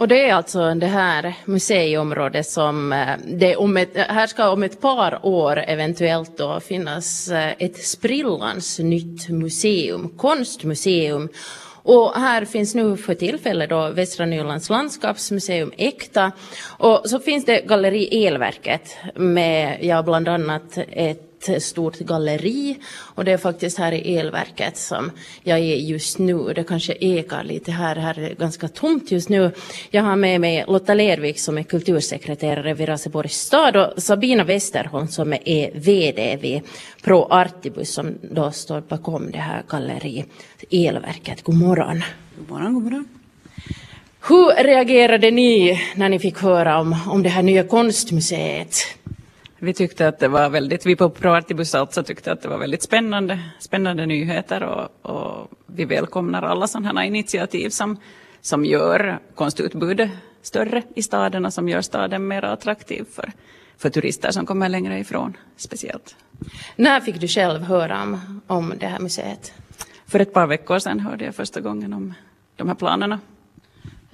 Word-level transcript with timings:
Och 0.00 0.08
det 0.08 0.28
är 0.28 0.34
alltså 0.34 0.74
det 0.74 0.86
här 0.86 1.34
museiområdet 1.44 2.46
som 2.46 2.92
eh, 2.92 3.08
det 3.26 3.56
om 3.56 3.76
ett, 3.76 3.96
här 3.96 4.26
ska 4.26 4.50
om 4.50 4.62
ett 4.62 4.80
par 4.80 5.26
år 5.26 5.58
eventuellt 5.58 6.38
då 6.38 6.60
finnas 6.60 7.28
eh, 7.28 7.52
ett 7.58 7.84
sprillans 7.84 8.78
nytt 8.78 9.28
museum, 9.28 10.08
konstmuseum. 10.16 11.28
Och 11.82 12.14
här 12.14 12.44
finns 12.44 12.74
nu 12.74 12.96
för 12.96 13.14
tillfället 13.14 13.70
då 13.70 13.90
Västra 13.90 14.26
Nylands 14.26 14.70
landskapsmuseum 14.70 15.72
Äkta 15.76 16.32
och 16.78 17.02
så 17.04 17.18
finns 17.18 17.44
det 17.44 17.66
Galleri 17.66 18.26
Elverket 18.26 18.96
med 19.14 19.78
ja, 19.80 20.02
bland 20.02 20.28
annat 20.28 20.78
ett 20.92 21.29
ett 21.48 21.62
stort 21.62 21.98
galleri 21.98 22.76
och 23.14 23.24
det 23.24 23.32
är 23.32 23.36
faktiskt 23.36 23.78
här 23.78 23.92
i 23.92 24.16
elverket 24.16 24.76
som 24.76 25.10
jag 25.42 25.58
är 25.58 25.76
just 25.76 26.18
nu. 26.18 26.52
Det 26.54 26.64
kanske 26.64 26.92
ekar 27.00 27.44
lite 27.44 27.72
här, 27.72 27.96
här 27.96 28.18
är 28.18 28.34
ganska 28.34 28.68
tomt 28.68 29.10
just 29.10 29.28
nu. 29.28 29.52
Jag 29.90 30.02
har 30.02 30.16
med 30.16 30.40
mig 30.40 30.64
Lotta 30.68 30.94
Lervik 30.94 31.38
som 31.38 31.58
är 31.58 31.62
kultursekreterare 31.62 32.74
vid 32.74 32.88
Raseborgs 32.88 33.40
stad 33.40 33.76
och 33.76 34.02
Sabina 34.02 34.44
Westerholm 34.44 35.08
som 35.08 35.32
är 35.32 35.70
VD 35.74 36.38
vid 36.40 36.62
Pro 37.02 37.26
Artibus 37.30 37.94
som 37.94 38.14
då 38.22 38.50
står 38.50 38.80
bakom 38.80 39.30
det 39.30 39.38
här 39.38 39.62
galleri 39.68 40.24
elverket. 40.70 41.42
God 41.42 41.54
morgon. 41.54 42.02
God 42.38 42.50
morgon, 42.50 42.74
god 42.74 42.82
morgon. 42.82 43.08
Hur 44.28 44.64
reagerade 44.64 45.30
ni 45.30 45.80
när 45.96 46.08
ni 46.08 46.18
fick 46.18 46.38
höra 46.38 46.80
om, 46.80 46.96
om 47.06 47.22
det 47.22 47.28
här 47.28 47.42
nya 47.42 47.64
konstmuseet? 47.64 48.76
Vi 49.62 49.74
tyckte 49.74 50.08
att 50.08 50.18
det 50.18 50.28
var 50.28 50.50
väldigt, 50.50 50.86
vi 50.86 50.96
på 50.96 51.10
ProArtibus 51.10 51.74
alltså 51.74 52.02
tyckte 52.02 52.32
att 52.32 52.42
det 52.42 52.48
var 52.48 52.58
väldigt 52.58 52.82
spännande, 52.82 53.40
spännande 53.58 54.06
nyheter 54.06 54.62
och, 54.62 55.10
och 55.10 55.50
vi 55.66 55.84
välkomnar 55.84 56.42
alla 56.42 56.66
sådana 56.66 57.00
här 57.00 57.06
initiativ 57.06 57.70
som, 57.70 57.96
som 58.40 58.64
gör 58.64 59.18
konstutbudet 59.34 60.10
större 60.42 60.82
i 60.94 61.02
staden 61.02 61.46
och 61.46 61.52
som 61.52 61.68
gör 61.68 61.80
staden 61.80 62.28
mer 62.28 62.44
attraktiv 62.44 63.04
för, 63.12 63.32
för 63.78 63.90
turister 63.90 64.30
som 64.30 64.46
kommer 64.46 64.68
längre 64.68 64.98
ifrån 64.98 65.36
speciellt. 65.56 66.16
När 66.76 67.00
fick 67.00 67.20
du 67.20 67.28
själv 67.28 67.62
höra 67.62 68.02
om, 68.02 68.40
om 68.46 68.72
det 68.80 68.86
här 68.86 68.98
museet? 68.98 69.52
För 70.06 70.20
ett 70.20 70.32
par 70.32 70.46
veckor 70.46 70.78
sedan 70.78 71.00
hörde 71.00 71.24
jag 71.24 71.34
första 71.34 71.60
gången 71.60 71.92
om 71.92 72.14
de 72.56 72.68
här 72.68 72.74
planerna. 72.74 73.20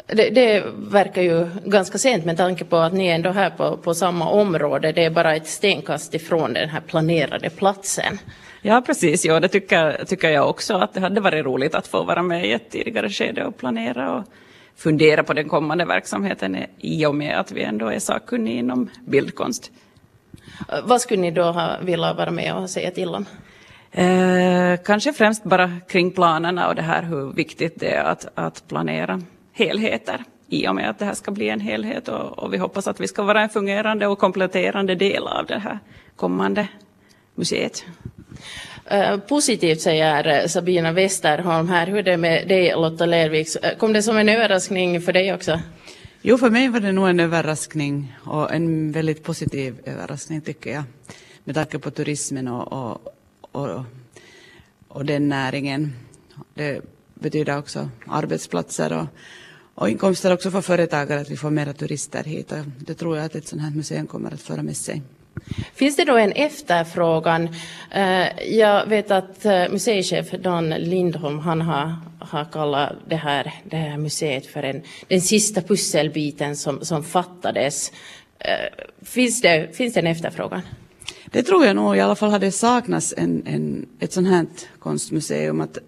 Det, 0.07 0.31
det, 0.31 0.65
verkar 0.77 1.23
ju 1.23 1.49
ganska 1.65 1.99
sent 1.99 2.25
med 2.25 2.37
tanke 2.37 2.65
på 2.65 2.77
att 2.77 2.93
ni 2.93 3.07
är 3.07 3.15
ändå 3.15 3.31
här 3.31 3.51
på, 3.51 3.77
på 3.77 3.95
samma 3.95 4.29
område. 4.29 4.93
Det 4.93 5.05
är 5.05 5.11
bara 5.11 5.37
ett 5.37 5.47
stenkast 5.47 6.15
ifrån 6.15 6.53
den 6.53 6.69
här 6.69 6.81
planerade 6.81 7.51
platsen. 7.51 8.19
Ja, 8.63 8.83
precis. 8.87 9.25
Ja, 9.25 9.41
det 9.41 9.49
tycker, 9.49 10.05
tycker 10.05 10.31
jag 10.31 10.51
också. 10.51 10.75
Att 10.75 10.95
det 10.95 11.01
hade 11.01 11.21
varit 11.21 11.45
roligt 11.45 11.75
att 11.75 11.87
få 11.87 12.05
vara 12.05 12.23
med 12.23 12.47
i 12.47 12.53
ett 12.53 12.71
tidigare 12.71 13.11
skede 13.11 13.45
och 13.45 13.57
planera 13.57 14.15
och 14.15 14.25
fundera 14.77 15.23
på 15.23 15.33
den 15.33 15.49
kommande 15.49 15.85
verksamheten 15.85 16.57
i 16.79 17.07
och 17.07 17.15
med 17.15 17.41
att 17.41 17.53
vi 17.53 17.63
ändå 17.63 17.89
är 17.89 17.99
sakkunniga 17.99 18.59
inom 18.59 18.91
bildkonst. 19.07 19.71
Vad 20.85 21.01
skulle 21.01 21.21
ni 21.21 21.31
då 21.31 21.43
ha 21.43 21.77
velat 21.83 22.17
vara 22.17 22.31
med 22.31 22.55
och 22.55 22.71
säga 22.71 22.91
till 22.91 23.09
om? 23.09 23.27
Eh, 23.93 24.77
kanske 24.85 25.13
främst 25.13 25.45
bara 25.45 25.73
kring 25.89 26.11
planerna 26.11 26.69
och 26.69 26.75
det 26.75 26.83
här 26.83 27.03
hur 27.03 27.33
viktigt 27.33 27.81
det 27.81 27.95
är 27.95 28.05
att, 28.05 28.27
att 28.35 28.69
planera 28.69 29.23
helheter 29.57 30.25
i 30.49 30.69
och 30.69 30.75
med 30.75 30.91
att 30.91 30.99
det 30.99 31.05
här 31.05 31.15
ska 31.15 31.31
bli 31.31 31.49
en 31.49 31.61
helhet 31.61 32.09
och, 32.09 32.39
och, 32.39 32.55
vi 32.55 32.59
hoppas 32.59 32.87
att 32.87 33.01
vi 33.01 33.09
ska 33.09 33.23
vara 33.23 33.43
en 33.43 33.49
fungerande 33.49 34.07
och 34.07 34.19
kompletterande 34.19 34.95
del 34.95 35.27
av 35.27 35.47
det 35.47 35.59
här 35.59 35.79
kommande 36.17 36.69
museet. 37.35 37.85
Uh, 38.93 39.19
positivt 39.19 39.81
säger 39.81 40.49
Sabina 40.49 40.93
Westerholm 40.93 41.69
här. 41.69 41.87
Hur 41.87 41.99
är 41.99 42.03
det 42.03 42.17
med 42.17 42.49
dig 42.49 42.73
Lotta 42.73 43.07
Lerviks? 43.07 43.57
Eh, 43.57 43.77
kom 43.79 43.93
det 43.93 44.03
som 44.03 44.17
en 44.17 44.29
överraskning 44.29 45.01
för 45.01 45.13
dig 45.13 45.35
också? 45.35 45.61
Jo, 46.23 46.39
för 46.39 46.51
mig 46.51 46.69
var 46.69 46.81
det 46.81 46.93
nog 46.93 47.09
en 47.09 47.21
överraskning 47.21 48.17
och 48.25 48.55
en 48.55 48.93
väldigt 48.93 49.23
positiv 49.23 49.75
överraskning 49.85 50.41
tycker 50.41 50.73
jag. 50.73 50.83
Med 51.45 51.55
tanke 51.55 51.79
på 51.79 51.91
turismen 51.91 52.49
och, 52.49 52.73
och, 52.73 53.15
och, 53.53 53.85
och 54.89 55.05
den 55.05 55.29
näringen. 55.29 55.93
Det 56.55 56.81
betyder 57.15 57.59
också 57.59 57.89
arbetsplatser 58.07 58.93
och, 58.93 59.07
och 59.77 59.91
inkomster 59.91 60.33
också 60.33 60.51
för 60.51 60.61
företagare 60.61 61.21
att 61.21 61.31
vi 61.31 61.37
får 61.37 61.51
mera 61.51 61.73
turister 61.73 62.25
hit. 62.25 62.53
Det 62.79 62.95
tror 62.95 63.17
jag 63.17 63.27
att 63.27 63.35
ett 63.35 63.49
sådant 63.49 63.69
här 63.69 63.77
museum 63.77 64.07
kommer 64.07 64.35
att 64.35 64.41
föra 64.41 64.63
med 64.63 64.77
sig. 64.77 65.03
Finns 65.75 65.97
det 65.97 66.05
då 66.05 66.17
en 66.17 66.33
efterfrågan? 66.33 67.49
Eh, 67.91 68.43
jag 68.49 68.87
vet 68.87 69.11
att 69.11 69.45
eh, 69.45 69.69
museichef 69.71 70.31
Dan 70.31 70.71
Lindholm 70.71 71.39
han 71.39 71.61
har, 71.61 71.95
har 72.21 72.45
kallat 72.45 72.93
det 73.09 73.17
här, 73.17 73.55
det 73.65 73.77
här 73.77 73.97
museet 73.97 74.47
för 74.47 74.63
en, 74.63 74.83
den 75.09 75.21
sista 75.21 75.63
pusselbiten 75.63 76.57
som, 76.57 76.85
som 76.85 77.05
fattades. 77.05 77.93
Eh, 78.39 78.85
finns 79.03 79.41
det, 79.41 79.77
finns 79.77 79.95
det 79.95 80.01
en 80.01 80.07
efterfrågan? 80.07 80.63
Det 81.27 81.43
tror 81.43 81.67
jag 81.67 81.77
nog. 81.77 81.97
I 81.97 82.01
alla 82.01 82.15
fall 82.15 82.31
har 82.31 82.39
det 82.39 82.53
saknats 82.53 83.15
en, 83.17 83.43
en, 83.47 83.87
ett 84.01 84.13
sånt 84.13 84.29
här 84.29 84.47
konstmuseum. 84.79 85.61
Att 85.61 85.79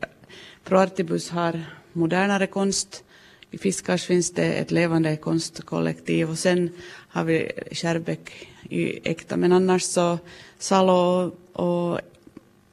Proartibus 0.64 1.30
har 1.30 1.64
modernare 1.92 2.46
konst 2.46 3.04
i 3.50 3.58
Fiskars 3.58 4.04
finns 4.04 4.32
det 4.32 4.52
ett 4.52 4.70
levande 4.70 5.16
konstkollektiv 5.16 6.30
och 6.30 6.38
sen 6.38 6.70
har 7.08 7.24
vi 7.24 7.52
Kärrbäck 7.72 8.48
i 8.68 9.10
Äkta. 9.10 9.36
Men 9.36 9.52
annars 9.52 9.82
så 9.82 10.18
Salo 10.58 11.32
och 11.52 12.00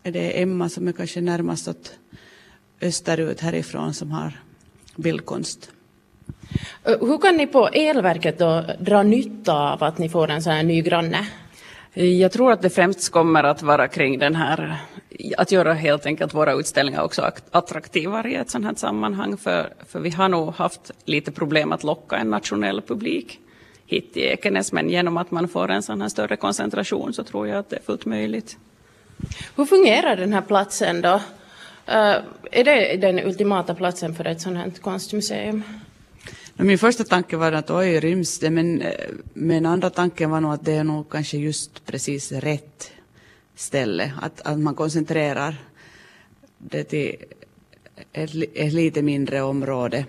är 0.03 0.11
det 0.11 0.41
Emma 0.41 0.69
som 0.69 0.87
är 0.87 0.91
kanske 0.91 1.21
närmast 1.21 1.67
åt 1.67 1.93
österut 2.81 3.41
härifrån 3.41 3.93
som 3.93 4.11
har 4.11 4.39
bildkonst. 4.95 5.71
Hur 6.83 7.17
kan 7.17 7.37
ni 7.37 7.47
på 7.47 7.67
elverket 7.67 8.39
då 8.39 8.65
dra 8.79 9.03
nytta 9.03 9.53
av 9.53 9.83
att 9.83 9.97
ni 9.97 10.09
får 10.09 10.29
en 10.29 10.43
sån 10.43 10.53
här 10.53 10.63
ny 10.63 10.81
granne? 10.81 11.27
Jag 11.93 12.31
tror 12.31 12.51
att 12.51 12.61
det 12.61 12.69
främst 12.69 13.09
kommer 13.09 13.43
att 13.43 13.61
vara 13.61 13.87
kring 13.87 14.19
den 14.19 14.35
här, 14.35 14.77
att 15.37 15.51
göra 15.51 15.73
helt 15.73 16.05
enkelt 16.05 16.33
våra 16.33 16.53
utställningar 16.53 17.01
också 17.01 17.31
attraktivare 17.51 18.31
i 18.31 18.35
ett 18.35 18.49
sådant 18.49 18.65
här 18.65 18.75
sammanhang, 18.75 19.37
för, 19.37 19.73
för 19.87 19.99
vi 19.99 20.09
har 20.09 20.29
nog 20.29 20.53
haft 20.53 20.91
lite 21.05 21.31
problem 21.31 21.71
att 21.71 21.83
locka 21.83 22.15
en 22.15 22.29
nationell 22.29 22.81
publik 22.81 23.39
hit 23.85 24.13
till 24.13 24.23
Ekenäs, 24.23 24.71
men 24.71 24.89
genom 24.89 25.17
att 25.17 25.31
man 25.31 25.47
får 25.47 25.71
en 25.71 25.83
sån 25.83 26.01
här 26.01 26.09
större 26.09 26.35
koncentration 26.35 27.13
så 27.13 27.23
tror 27.23 27.47
jag 27.47 27.57
att 27.57 27.69
det 27.69 27.75
är 27.75 27.81
fullt 27.81 28.05
möjligt. 28.05 28.57
Hur 29.55 29.65
fungerar 29.65 30.15
den 30.15 30.33
här 30.33 30.41
platsen 30.41 31.01
då? 31.01 31.13
Uh, 31.89 32.17
är 32.51 32.63
det 32.63 32.97
den 32.97 33.19
ultimata 33.19 33.75
platsen 33.75 34.15
för 34.15 34.27
ett 34.27 34.41
sådant 34.41 34.59
här 34.59 34.81
konstmuseum? 34.81 35.63
Min 36.57 36.77
första 36.77 37.03
tanke 37.03 37.37
var 37.37 37.51
att 37.51 37.69
oj, 37.69 37.99
ryms 37.99 38.39
det? 38.39 38.49
Men, 38.49 38.81
eh, 38.81 38.91
men 39.33 39.65
andra 39.65 39.89
tanken 39.89 40.29
var 40.29 40.41
nog 40.41 40.53
att 40.53 40.65
det 40.65 40.73
är 40.73 40.83
nog 40.83 41.09
kanske 41.09 41.37
just 41.37 41.85
precis 41.85 42.31
rätt 42.31 42.91
ställe. 43.55 44.13
Att, 44.21 44.41
att 44.41 44.59
man 44.59 44.75
koncentrerar 44.75 45.57
det 46.57 46.83
till 46.83 47.15
ett, 48.13 48.31
ett 48.53 48.73
lite 48.73 49.01
mindre 49.01 49.41
område. 49.41 50.05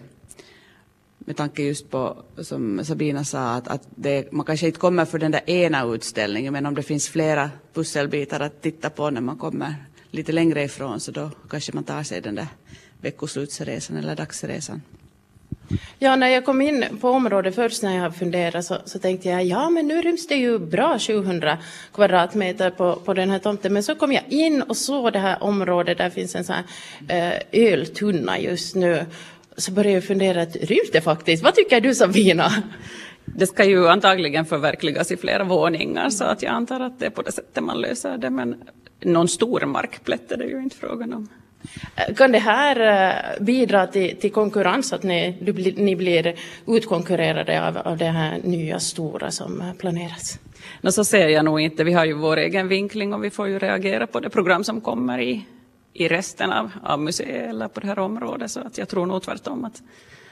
Med 1.18 1.36
tanke 1.36 1.62
just 1.62 1.90
på, 1.90 2.22
som 2.38 2.84
Sabina 2.84 3.24
sa, 3.24 3.54
att, 3.54 3.68
att 3.68 3.82
det, 3.94 4.32
man 4.32 4.46
kanske 4.46 4.66
inte 4.66 4.78
kommer 4.78 5.04
för 5.04 5.18
den 5.18 5.32
där 5.32 5.50
ena 5.50 5.84
utställningen, 5.84 6.52
men 6.52 6.66
om 6.66 6.74
det 6.74 6.82
finns 6.82 7.08
flera 7.08 7.50
pusselbitar 7.72 8.40
att 8.40 8.62
titta 8.62 8.90
på 8.90 9.10
när 9.10 9.20
man 9.20 9.36
kommer 9.36 9.74
lite 10.10 10.32
längre 10.32 10.62
ifrån, 10.62 11.00
så 11.00 11.10
då 11.10 11.30
kanske 11.50 11.72
man 11.72 11.84
tar 11.84 12.02
sig 12.02 12.20
den 12.20 12.34
där 12.34 12.46
veckoslutsresan 13.00 13.96
eller 13.96 14.16
dagsresan. 14.16 14.82
Ja, 15.98 16.16
när 16.16 16.28
jag 16.28 16.44
kom 16.44 16.60
in 16.60 16.84
på 17.00 17.10
området 17.10 17.54
först 17.54 17.82
när 17.82 17.96
jag 17.96 18.16
funderade 18.16 18.62
så, 18.62 18.76
så, 18.84 18.98
tänkte 18.98 19.28
jag 19.28 19.44
ja 19.44 19.70
men 19.70 19.88
nu 19.88 20.02
ryms 20.02 20.26
det 20.26 20.34
ju 20.34 20.58
bra 20.58 20.98
700 20.98 21.58
kvadratmeter 21.94 22.70
på, 22.70 22.96
på 22.96 23.14
den 23.14 23.30
här 23.30 23.38
tomten. 23.38 23.72
Men 23.72 23.82
så 23.82 23.94
kom 23.94 24.12
jag 24.12 24.22
in 24.28 24.62
och 24.62 24.76
såg 24.76 25.12
det 25.12 25.18
här 25.18 25.42
området, 25.42 25.98
där 25.98 26.10
finns 26.10 26.34
en 26.34 26.44
sån 26.44 26.56
här 27.08 27.32
eh, 27.32 27.62
öltunna 27.70 28.38
just 28.38 28.74
nu. 28.74 29.06
Så 29.56 29.72
började 29.72 29.94
jag 29.94 30.04
fundera, 30.04 30.44
ryms 30.44 30.90
det 30.92 31.00
faktiskt? 31.00 31.42
Vad 31.42 31.54
tycker 31.54 31.80
du 31.80 31.94
Sabina? 31.94 32.52
Det 33.24 33.46
ska 33.46 33.64
ju 33.64 33.88
antagligen 33.88 34.44
förverkligas 34.44 35.12
i 35.12 35.16
flera 35.16 35.44
våningar 35.44 36.10
så 36.10 36.24
att 36.24 36.42
jag 36.42 36.52
antar 36.52 36.80
att 36.80 36.98
det 36.98 37.06
är 37.06 37.10
på 37.10 37.22
det 37.22 37.32
sättet 37.32 37.64
man 37.64 37.80
löser 37.80 38.18
det. 38.18 38.30
Men 38.30 38.56
någon 39.00 39.28
stor 39.28 39.60
markplätt 39.66 40.32
är 40.32 40.36
det 40.36 40.44
ju 40.44 40.62
inte 40.62 40.76
frågan 40.76 41.12
om. 41.12 41.28
Kan 42.16 42.32
det 42.32 42.38
här 42.38 42.80
eh, 42.80 43.44
bidra 43.44 43.86
till, 43.86 44.16
till 44.16 44.32
konkurrens, 44.32 44.92
att 44.92 45.02
ni, 45.02 45.36
ni 45.76 45.96
blir 45.96 46.34
utkonkurrerade 46.66 47.68
av, 47.68 47.78
av 47.78 47.96
det 47.96 48.04
här 48.04 48.40
nya 48.44 48.80
stora 48.80 49.30
som 49.30 49.62
planeras? 49.78 50.38
No, 50.80 50.90
så 50.90 51.04
ser 51.04 51.28
jag 51.28 51.44
nog 51.44 51.60
inte. 51.60 51.84
Vi 51.84 51.92
har 51.92 52.04
ju 52.04 52.12
vår 52.12 52.36
egen 52.36 52.68
vinkling 52.68 53.14
och 53.14 53.24
vi 53.24 53.30
får 53.30 53.48
ju 53.48 53.58
reagera 53.58 54.06
på 54.06 54.20
det 54.20 54.30
program 54.30 54.64
som 54.64 54.80
kommer 54.80 55.18
i, 55.18 55.46
i 55.92 56.08
resten 56.08 56.52
av, 56.52 56.70
av 56.84 57.00
museet 57.00 57.50
eller 57.50 57.68
på 57.68 57.80
det 57.80 57.86
här 57.86 57.98
området. 57.98 58.50
Så 58.50 58.60
att 58.60 58.78
jag 58.78 58.88
tror 58.88 59.06
nog 59.06 59.22
tvärtom 59.22 59.64
att, 59.64 59.82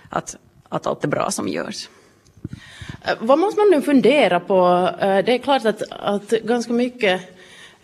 att, 0.08 0.36
att 0.68 0.86
allt 0.86 1.04
är 1.04 1.08
bra 1.08 1.30
som 1.30 1.48
görs. 1.48 1.88
Eh, 3.04 3.14
vad 3.20 3.38
måste 3.38 3.60
man 3.60 3.70
nu 3.70 3.82
fundera 3.82 4.40
på? 4.40 4.90
Eh, 5.00 5.24
det 5.24 5.32
är 5.32 5.38
klart 5.38 5.64
att, 5.64 5.82
att 5.90 6.30
ganska 6.30 6.72
mycket 6.72 7.20
Eh, 7.20 7.33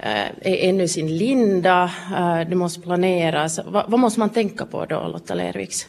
Eh, 0.03 0.53
är 0.53 0.69
ännu 0.69 0.89
sin 0.89 1.17
linda, 1.17 1.93
eh, 2.13 2.49
det 2.49 2.57
måste 2.57 2.81
planeras. 2.81 3.61
Vad, 3.67 3.91
vad 3.91 4.01
måste 4.01 4.21
man 4.21 4.31
tänka 4.31 4.67
på 4.67 4.85
då, 4.85 5.09
Lotta 5.09 5.35
Lerviks? 5.35 5.87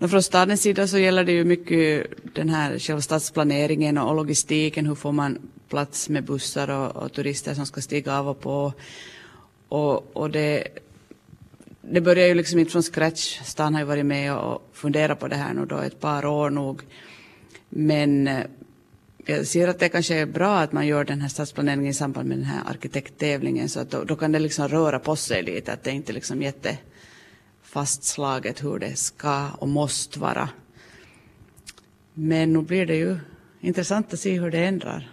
från 0.00 0.22
stadens 0.22 0.62
sida 0.62 0.86
så 0.86 0.98
gäller 0.98 1.24
det 1.24 1.32
ju 1.32 1.44
mycket 1.44 2.06
den 2.34 2.48
här 2.48 2.78
själva 2.78 3.00
stadsplaneringen 3.00 3.98
och 3.98 4.14
logistiken. 4.14 4.86
Hur 4.86 4.94
får 4.94 5.12
man 5.12 5.38
plats 5.68 6.08
med 6.08 6.24
bussar 6.24 6.70
och, 6.70 6.96
och 6.96 7.12
turister 7.12 7.54
som 7.54 7.66
ska 7.66 7.80
stiga 7.80 8.18
av 8.18 8.28
och 8.28 8.40
på. 8.40 8.72
Och, 9.68 10.16
och 10.16 10.30
det, 10.30 10.68
det 11.80 12.00
börjar 12.00 12.26
ju 12.26 12.34
liksom 12.34 12.58
inte 12.58 12.72
från 12.72 12.82
scratch. 12.82 13.40
Stan 13.44 13.74
har 13.74 13.80
ju 13.80 13.86
varit 13.86 14.06
med 14.06 14.36
och 14.36 14.70
funderat 14.72 15.20
på 15.20 15.28
det 15.28 15.36
här 15.36 15.54
nu 15.54 15.66
då 15.66 15.78
ett 15.78 16.00
par 16.00 16.26
år 16.26 16.50
nog. 16.50 16.82
Men 17.68 18.28
eh, 18.28 18.44
Eh, 19.26 19.36
jag 19.36 19.46
ser 19.46 19.68
att 19.68 19.78
det 19.78 19.88
kanske 19.88 20.14
är 20.14 20.26
bra 20.26 20.58
att 20.58 20.72
man 20.72 20.86
gör 20.86 21.04
den 21.04 21.20
här 21.20 21.28
stadsplaneringen 21.28 21.90
i 21.90 21.94
samband 21.94 22.28
med 22.28 22.38
den 22.38 22.44
här 22.44 22.62
arkitekttävlingen 22.70 23.68
så 23.68 23.80
att 23.80 23.90
då, 23.90 24.04
då 24.04 24.16
kan 24.16 24.32
det 24.32 24.38
liksom 24.38 24.68
röra 24.68 24.98
på 24.98 25.16
sig 25.16 25.42
lite, 25.42 25.72
att 25.72 25.84
det 25.84 25.90
inte 25.90 26.12
liksom 26.12 26.42
jätte 26.42 26.78
fastslaget 27.62 28.64
hur 28.64 28.78
det 28.78 28.96
ska 28.96 29.48
och 29.58 29.68
måste 29.68 30.18
vara. 30.18 30.48
Men 32.14 32.52
nu 32.52 32.62
blir 32.62 32.86
det 32.86 32.96
ju 32.96 33.18
intressant 33.60 34.12
att 34.12 34.20
se 34.20 34.40
hur 34.40 34.50
det 34.50 34.64
ändrar. 34.64 35.10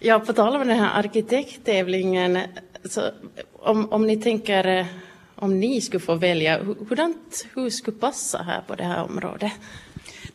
Ja, 0.00 0.20
på 0.20 0.32
tal 0.32 0.56
om 0.56 0.68
den 0.68 0.78
här 0.78 0.98
arkitekttävlingen, 0.98 2.38
så 2.84 3.10
om, 3.52 3.92
om 3.92 4.06
ni 4.06 4.16
tänker, 4.16 4.66
eh, 4.66 4.86
om 5.34 5.60
ni 5.60 5.80
skulle 5.80 6.00
få 6.00 6.14
välja, 6.14 6.64
hurdant 6.64 7.46
hus 7.54 7.78
skulle 7.78 7.96
passa 7.96 8.42
här 8.42 8.62
på 8.66 8.74
det 8.74 8.84
här 8.84 9.04
området? 9.04 9.52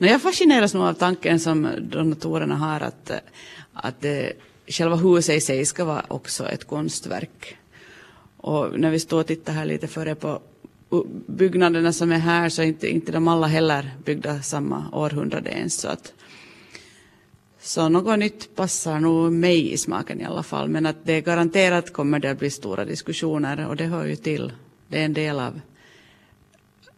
Jag 0.07 0.21
fascineras 0.21 0.73
nog 0.73 0.83
av 0.83 0.93
tanken 0.93 1.39
som 1.39 1.69
donatorerna 1.81 2.55
har 2.55 2.79
att, 2.79 3.11
att 3.73 4.01
det, 4.01 4.33
själva 4.67 4.95
huset 4.95 5.35
i 5.35 5.41
sig 5.41 5.65
ska 5.65 5.85
vara 5.85 6.05
också 6.07 6.49
ett 6.49 6.67
konstverk. 6.67 7.57
Och 8.37 8.79
när 8.79 8.91
vi 8.91 8.99
står 8.99 9.19
och 9.19 9.27
tittar 9.27 9.53
här 9.53 9.65
lite 9.65 9.87
före 9.87 10.15
på 10.15 10.41
byggnaderna 11.27 11.93
som 11.93 12.11
är 12.11 12.17
här 12.17 12.49
så 12.49 12.61
är 12.61 12.65
inte, 12.65 12.89
inte 12.89 13.11
de 13.11 13.27
alla 13.27 13.47
heller 13.47 13.91
byggda 14.05 14.41
samma 14.41 14.85
århundrade 14.91 15.49
ens. 15.49 15.73
Så, 15.81 15.87
att, 15.87 16.13
så 17.59 17.89
något 17.89 18.19
nytt 18.19 18.55
passar 18.55 18.99
nog 18.99 19.31
mig 19.31 19.71
i 19.73 19.77
smaken 19.77 20.21
i 20.21 20.25
alla 20.25 20.43
fall. 20.43 20.69
Men 20.69 20.85
att 20.85 21.05
det 21.05 21.21
garanterat 21.21 21.93
kommer 21.93 22.19
det 22.19 22.31
att 22.31 22.39
bli 22.39 22.49
stora 22.49 22.85
diskussioner 22.85 23.67
och 23.67 23.75
det 23.75 23.85
hör 23.85 24.05
ju 24.05 24.15
till. 24.15 24.51
Det 24.87 25.01
är 25.01 25.05
en 25.05 25.13
del 25.13 25.39
av, 25.39 25.61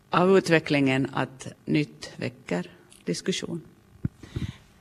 av 0.09 0.37
utvecklingen 0.37 1.07
att 1.13 1.47
nytt 1.65 2.11
väcker 2.15 2.69
diskussion. 3.05 3.61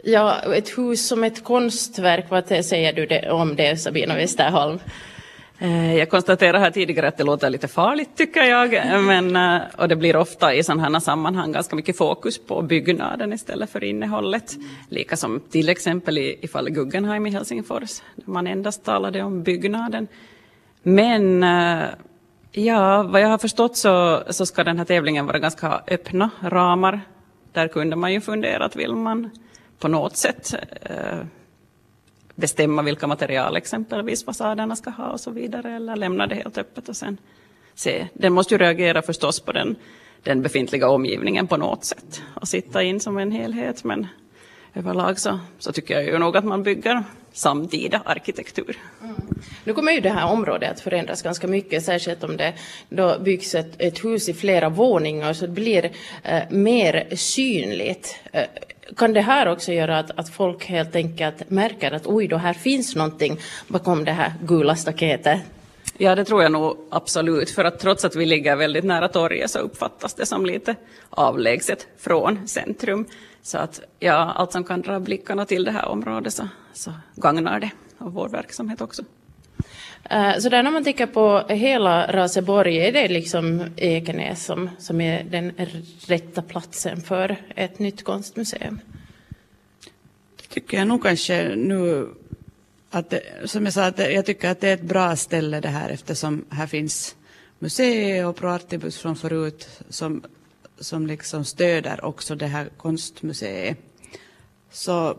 Ja, 0.04 0.54
ett 0.54 0.78
hus 0.78 1.08
som 1.08 1.24
ett 1.24 1.44
konstverk, 1.44 2.26
vad 2.28 2.64
säger 2.64 2.92
du 2.92 3.06
det, 3.06 3.30
om 3.30 3.56
det 3.56 3.76
Sabina 3.76 4.14
Westerholm? 4.14 4.78
Eh, 5.62 5.96
jag 5.96 6.10
konstaterade 6.10 6.58
här 6.58 6.70
tidigare 6.70 7.08
att 7.08 7.16
det 7.16 7.24
låter 7.24 7.50
lite 7.50 7.68
farligt 7.68 8.10
tycker 8.16 8.42
jag, 8.42 8.70
men, 9.02 9.36
eh, 9.36 9.60
och 9.78 9.88
det 9.88 9.96
blir 9.96 10.16
ofta 10.16 10.54
i 10.54 10.62
sådana 10.62 10.82
här 10.82 11.00
sammanhang 11.00 11.52
ganska 11.52 11.76
mycket 11.76 11.96
fokus 11.96 12.38
på 12.38 12.62
byggnaden 12.62 13.32
istället 13.32 13.70
för 13.70 13.84
innehållet. 13.84 14.52
Lika 14.88 15.16
som 15.16 15.40
till 15.50 15.68
exempel 15.68 16.18
i, 16.18 16.38
i 16.40 16.48
fallet 16.48 16.74
Guggenheim 16.74 17.26
i 17.26 17.30
Helsingfors, 17.30 18.02
där 18.16 18.32
man 18.32 18.46
endast 18.46 18.84
talade 18.84 19.22
om 19.22 19.42
byggnaden. 19.42 20.08
Men 20.82 21.42
eh, 21.42 21.84
ja, 22.52 23.02
vad 23.02 23.20
jag 23.20 23.28
har 23.28 23.38
förstått 23.38 23.76
så, 23.76 24.22
så 24.30 24.46
ska 24.46 24.64
den 24.64 24.78
här 24.78 24.84
tävlingen 24.84 25.26
vara 25.26 25.38
ganska 25.38 25.82
öppna 25.86 26.30
ramar 26.40 27.00
där 27.52 27.68
kunde 27.68 27.96
man 27.96 28.12
ju 28.12 28.20
fundera 28.20 28.64
att 28.64 28.76
vill 28.76 28.94
man 28.94 29.30
på 29.78 29.88
något 29.88 30.16
sätt 30.16 30.54
eh, 30.80 31.18
bestämma 32.34 32.82
vilka 32.82 33.06
material 33.06 33.56
exempelvis 33.56 34.24
fasaderna 34.24 34.76
ska 34.76 34.90
ha 34.90 35.10
och 35.10 35.20
så 35.20 35.30
vidare 35.30 35.76
eller 35.76 35.96
lämna 35.96 36.26
det 36.26 36.34
helt 36.34 36.58
öppet 36.58 36.88
och 36.88 36.96
sen 36.96 37.18
se. 37.74 38.08
Den 38.14 38.32
måste 38.32 38.54
ju 38.54 38.58
reagera 38.58 39.02
förstås 39.02 39.40
på 39.40 39.52
den, 39.52 39.76
den 40.22 40.42
befintliga 40.42 40.88
omgivningen 40.88 41.46
på 41.46 41.56
något 41.56 41.84
sätt 41.84 42.22
och 42.34 42.48
sitta 42.48 42.82
in 42.82 43.00
som 43.00 43.18
en 43.18 43.32
helhet 43.32 43.84
men 43.84 44.06
överlag 44.74 45.18
så, 45.18 45.40
så 45.58 45.72
tycker 45.72 45.94
jag 45.94 46.04
ju 46.04 46.18
nog 46.18 46.36
att 46.36 46.44
man 46.44 46.62
bygger 46.62 47.04
samtida 47.32 48.02
arkitektur. 48.04 48.78
Mm. 49.02 49.16
Nu 49.64 49.72
kommer 49.72 49.92
ju 49.92 50.00
det 50.00 50.10
här 50.10 50.32
området 50.32 50.70
att 50.70 50.80
förändras 50.80 51.22
ganska 51.22 51.46
mycket, 51.46 51.84
särskilt 51.84 52.24
om 52.24 52.36
det 52.36 52.54
då 52.88 53.18
byggs 53.18 53.54
ett, 53.54 53.74
ett 53.78 54.04
hus 54.04 54.28
i 54.28 54.34
flera 54.34 54.68
våningar 54.68 55.32
så 55.32 55.46
det 55.46 55.52
blir 55.52 55.90
eh, 56.22 56.42
mer 56.50 57.16
synligt. 57.16 58.16
Eh, 58.32 58.44
kan 58.96 59.12
det 59.12 59.20
här 59.20 59.48
också 59.48 59.72
göra 59.72 59.98
att, 59.98 60.10
att 60.18 60.28
folk 60.28 60.64
helt 60.64 60.96
enkelt 60.96 61.50
märker 61.50 61.92
att 61.92 62.06
oj 62.06 62.28
då, 62.28 62.36
här 62.36 62.52
finns 62.52 62.96
någonting 62.96 63.40
bakom 63.68 64.04
det 64.04 64.12
här 64.12 64.32
gula 64.42 64.76
staketet? 64.76 65.40
Ja, 65.98 66.14
det 66.14 66.24
tror 66.24 66.42
jag 66.42 66.52
nog 66.52 66.76
absolut, 66.90 67.50
för 67.50 67.64
att 67.64 67.78
trots 67.78 68.04
att 68.04 68.16
vi 68.16 68.26
ligger 68.26 68.56
väldigt 68.56 68.84
nära 68.84 69.08
torget 69.08 69.50
så 69.50 69.58
uppfattas 69.58 70.14
det 70.14 70.26
som 70.26 70.46
lite 70.46 70.74
avlägset 71.10 71.86
från 71.98 72.48
centrum. 72.48 73.06
Så 73.42 73.58
att 73.58 73.80
ja, 73.98 74.32
allt 74.36 74.52
som 74.52 74.64
kan 74.64 74.82
dra 74.82 75.00
blickarna 75.00 75.44
till 75.46 75.64
det 75.64 75.70
här 75.70 75.88
området 75.88 76.34
så, 76.34 76.48
så 76.72 76.92
gagnar 77.16 77.60
det 77.60 77.70
och 77.98 78.12
vår 78.12 78.28
verksamhet 78.28 78.80
också. 78.80 79.02
Eh, 80.10 80.38
så 80.38 80.48
där 80.48 80.62
när 80.62 80.70
man 80.70 80.84
tänker 80.84 81.06
på 81.06 81.44
hela 81.48 82.12
Raseborg, 82.12 82.78
är 82.78 82.92
det 82.92 83.08
liksom 83.08 83.66
Ekenäs 83.76 84.44
som, 84.44 84.70
som 84.78 85.00
är 85.00 85.24
den 85.24 85.52
rätta 86.06 86.42
platsen 86.42 87.00
för 87.00 87.36
ett 87.56 87.78
nytt 87.78 88.04
konstmuseum? 88.04 88.80
Det 90.36 90.48
tycker 90.48 90.78
jag 90.78 90.88
nog 90.88 91.02
kanske 91.02 91.56
nu 91.56 92.08
att 92.90 93.14
som 93.44 93.64
jag 93.64 93.74
sa, 93.74 93.84
att 93.84 93.98
jag 93.98 94.26
tycker 94.26 94.50
att 94.50 94.60
det 94.60 94.68
är 94.68 94.74
ett 94.74 94.82
bra 94.82 95.16
ställe 95.16 95.60
det 95.60 95.68
här 95.68 95.90
eftersom 95.90 96.44
här 96.50 96.66
finns 96.66 97.16
museet 97.58 98.26
och 98.26 98.36
Proartibus 98.36 98.98
från 98.98 99.16
förut 99.16 99.68
som 99.88 100.22
som 100.82 101.06
liksom 101.06 101.44
stöder 101.44 102.04
också 102.04 102.34
det 102.34 102.46
här 102.46 102.68
konstmuseet. 102.76 103.78
Så 104.70 105.16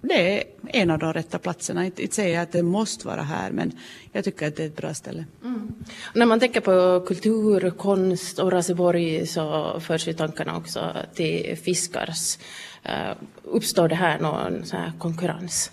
det 0.00 0.38
är 0.38 0.44
en 0.66 0.90
av 0.90 0.98
de 0.98 1.12
rätta 1.12 1.38
platserna. 1.38 1.84
Inte, 1.84 2.02
inte 2.02 2.14
säga 2.14 2.42
att 2.42 2.52
det 2.52 2.62
måste 2.62 3.06
vara 3.06 3.22
här, 3.22 3.50
men 3.50 3.72
jag 4.12 4.24
tycker 4.24 4.48
att 4.48 4.56
det 4.56 4.62
är 4.62 4.66
ett 4.66 4.76
bra 4.76 4.94
ställe. 4.94 5.24
Mm. 5.44 5.74
När 6.14 6.26
man 6.26 6.40
tänker 6.40 6.60
på 6.60 7.06
kultur, 7.06 7.70
konst 7.70 8.38
och 8.38 8.52
Raseborg 8.52 9.26
så 9.26 9.76
förs 9.80 10.08
ju 10.08 10.12
tankarna 10.12 10.56
också 10.56 10.92
till 11.14 11.58
Fiskars. 11.62 12.38
Uh, 12.86 13.16
uppstår 13.42 13.88
det 13.88 13.94
här 13.94 14.18
någon 14.18 14.64
här 14.72 14.92
konkurrens? 14.98 15.70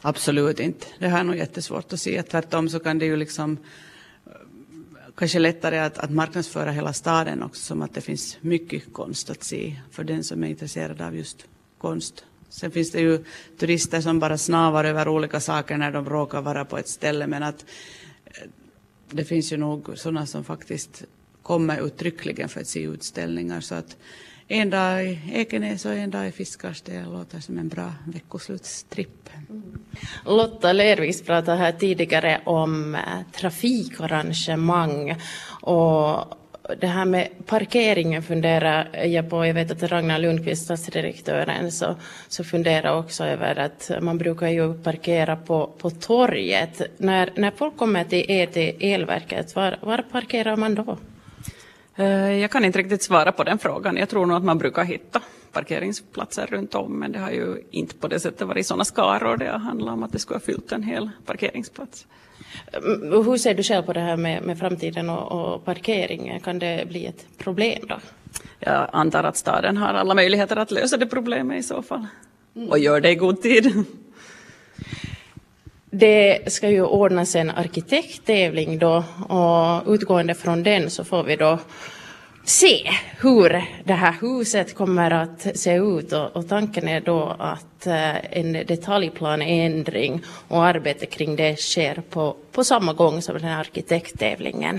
Absolut 0.00 0.60
inte. 0.60 0.86
Det 0.98 1.08
här 1.08 1.20
är 1.20 1.24
nog 1.24 1.36
jättesvårt 1.36 1.92
att 1.92 2.00
se. 2.00 2.22
Tvärtom 2.22 2.68
så 2.68 2.78
kan 2.78 2.98
det 2.98 3.06
ju 3.06 3.16
liksom 3.16 3.58
kanske 5.16 5.38
lättare 5.38 5.78
att, 5.78 5.98
att 5.98 6.10
marknadsföra 6.10 6.70
hela 6.70 6.92
staden 6.92 7.42
också 7.42 7.62
som 7.62 7.82
att 7.82 7.94
det 7.94 8.00
finns 8.00 8.38
mycket 8.40 8.92
konst 8.92 9.30
att 9.30 9.44
se 9.44 9.76
för 9.90 10.04
den 10.04 10.24
som 10.24 10.44
är 10.44 10.48
intresserad 10.48 11.00
av 11.00 11.16
just 11.16 11.46
konst. 11.78 12.24
Sen 12.48 12.70
finns 12.70 12.90
det 12.90 13.00
ju 13.00 13.24
turister 13.58 14.00
som 14.00 14.18
bara 14.18 14.38
snavar 14.38 14.84
över 14.84 15.08
olika 15.08 15.40
saker 15.40 15.76
när 15.76 15.92
de 15.92 16.08
råkar 16.08 16.42
vara 16.42 16.64
på 16.64 16.78
ett 16.78 16.88
ställe 16.88 17.26
men 17.26 17.42
att 17.42 17.64
eh, 18.24 18.48
det 19.10 19.24
finns 19.24 19.52
ju 19.52 19.56
nog 19.56 19.98
sådana 19.98 20.26
som 20.26 20.44
faktiskt 20.44 21.04
kommer 21.42 21.86
uttryckligen 21.86 22.48
för 22.48 22.60
att 22.60 22.66
se 22.66 22.82
utställningar 22.82 23.60
så 23.60 23.74
att 23.74 23.96
en 24.48 24.70
dag 24.70 25.04
i 25.04 25.20
Ekenäs 25.32 25.84
och 25.84 25.94
en 25.94 26.10
dag 26.10 26.28
i 26.28 26.32
Fiskars. 26.32 26.82
Det 26.82 27.04
låter 27.04 27.40
som 27.40 27.58
en 27.58 27.68
bra 27.68 27.92
veckoslutstripp. 28.06 29.28
Mm. 29.50 29.78
Lotta 30.24 30.72
Lervis 30.72 31.22
pratade 31.22 31.58
här 31.58 31.72
tidigare 31.72 32.40
om 32.44 32.94
eh, 32.94 33.00
trafikarrangemang 33.32 35.14
och 35.60 36.24
det 36.80 36.86
här 36.86 37.04
med 37.04 37.28
parkeringen 37.46 38.22
funderar 38.22 39.06
jag 39.06 39.30
på. 39.30 39.46
Jag 39.46 39.54
vet 39.54 39.70
att 39.70 39.82
Ragnar 39.82 40.18
Lundqvist, 40.18 40.64
stadsdirektören, 40.64 41.72
så, 41.72 41.96
så 42.28 42.44
funderar 42.44 42.98
också 42.98 43.24
över 43.24 43.58
att 43.58 43.90
man 44.00 44.18
brukar 44.18 44.48
ju 44.48 44.74
parkera 44.74 45.36
på, 45.36 45.70
på 45.78 45.90
torget. 45.90 46.82
När, 46.96 47.32
när 47.36 47.50
folk 47.50 47.76
kommer 47.76 48.04
till 48.04 48.30
er, 48.30 48.46
till 48.46 48.76
elverket, 48.80 49.56
var, 49.56 49.78
var 49.80 50.04
parkerar 50.12 50.56
man 50.56 50.74
då? 50.74 50.98
Eh, 51.96 52.32
jag 52.40 52.50
kan 52.50 52.64
inte 52.64 52.78
riktigt 52.78 53.02
svara 53.02 53.32
på 53.32 53.44
den 53.44 53.58
frågan. 53.58 53.96
Jag 53.96 54.08
tror 54.08 54.26
nog 54.26 54.36
att 54.36 54.44
man 54.44 54.58
brukar 54.58 54.84
hitta 54.84 55.20
parkeringsplatser 55.52 56.46
runt 56.46 56.74
om, 56.74 56.98
men 56.98 57.12
det 57.12 57.18
har 57.18 57.30
ju 57.30 57.62
inte 57.70 57.94
på 57.94 58.08
det 58.08 58.20
sättet 58.20 58.48
varit 58.48 58.66
sådana 58.66 58.84
skaror 58.84 59.36
det 59.36 59.46
har 59.46 59.58
handlat 59.58 59.92
om 59.92 60.02
att 60.02 60.12
det 60.12 60.18
skulle 60.18 60.36
ha 60.36 60.44
fyllt 60.44 60.72
en 60.72 60.82
hel 60.82 61.10
parkeringsplats. 61.26 62.06
Mm, 62.72 63.12
hur 63.12 63.36
ser 63.36 63.54
du 63.54 63.62
själv 63.62 63.82
på 63.82 63.92
det 63.92 64.00
här 64.00 64.16
med, 64.16 64.42
med 64.42 64.58
framtiden 64.58 65.10
och, 65.10 65.54
och 65.54 65.64
parkeringen? 65.64 66.40
Kan 66.40 66.58
det 66.58 66.88
bli 66.88 67.06
ett 67.06 67.26
problem 67.38 67.86
då? 67.88 67.98
Jag 68.60 68.88
antar 68.92 69.24
att 69.24 69.36
staden 69.36 69.76
har 69.76 69.94
alla 69.94 70.14
möjligheter 70.14 70.56
att 70.56 70.70
lösa 70.70 70.96
det 70.96 71.06
problemet 71.06 71.58
i 71.58 71.62
så 71.62 71.82
fall. 71.82 72.06
Mm. 72.56 72.68
Och 72.68 72.78
gör 72.78 73.00
det 73.00 73.10
i 73.10 73.14
god 73.14 73.42
tid. 73.42 73.84
Det 75.98 76.52
ska 76.52 76.70
ju 76.70 76.82
ordnas 76.82 77.36
en 77.36 77.50
arkitekttävling 77.50 78.78
då 78.78 79.04
och 79.28 79.92
utgående 79.92 80.34
från 80.34 80.62
den 80.62 80.90
så 80.90 81.04
får 81.04 81.22
vi 81.22 81.36
då 81.36 81.58
se 82.44 82.90
hur 83.20 83.64
det 83.84 83.92
här 83.92 84.14
huset 84.20 84.74
kommer 84.74 85.10
att 85.10 85.46
se 85.54 85.74
ut 85.76 86.12
och, 86.12 86.36
och 86.36 86.48
tanken 86.48 86.88
är 86.88 87.00
då 87.00 87.36
att 87.38 87.86
eh, 87.86 88.38
en 88.38 88.52
detaljplanändring 88.52 90.22
och 90.48 90.64
arbete 90.64 91.06
kring 91.06 91.36
det 91.36 91.56
sker 91.58 92.02
på, 92.10 92.36
på 92.52 92.64
samma 92.64 92.92
gång 92.92 93.22
som 93.22 93.34
den 93.34 93.44
här 93.44 93.60
arkitekttävlingen. 93.60 94.74